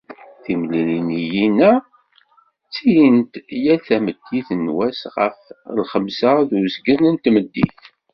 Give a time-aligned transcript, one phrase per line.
[0.43, 1.71] Timliliyin-a,
[2.63, 5.37] ttilint-d yal tameddit n wass ɣef
[5.77, 7.81] lxemsa d uzgen n tmeddit.